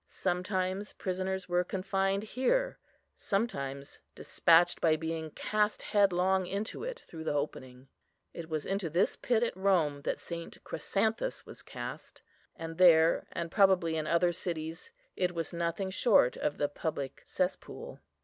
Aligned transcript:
Sometimes 0.09 0.93
prisoners 0.93 1.47
were 1.47 1.63
confined 1.63 2.23
here, 2.23 2.79
sometimes 3.19 3.99
despatched 4.15 4.81
by 4.81 4.95
being 4.95 5.29
cast 5.29 5.83
headlong 5.83 6.47
into 6.47 6.83
it 6.83 7.01
through 7.01 7.23
the 7.23 7.35
opening. 7.35 7.87
It 8.33 8.49
was 8.49 8.65
into 8.65 8.89
this 8.89 9.15
pit 9.15 9.43
at 9.43 9.55
Rome 9.55 10.01
that 10.01 10.19
St. 10.19 10.57
Chrysanthus 10.63 11.45
was 11.45 11.61
cast; 11.61 12.23
and 12.55 12.79
there, 12.79 13.27
and 13.31 13.51
probably 13.51 13.95
in 13.95 14.07
other 14.07 14.33
cities, 14.33 14.91
it 15.15 15.35
was 15.35 15.53
nothing 15.53 15.91
short 15.91 16.35
of 16.35 16.57
the 16.57 16.67
public 16.67 17.21
cesspool. 17.27 17.99